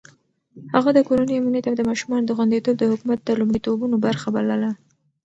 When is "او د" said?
1.69-1.81